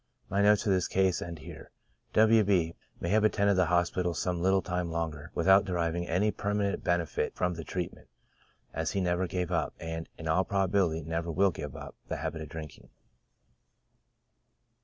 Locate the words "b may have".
2.43-3.23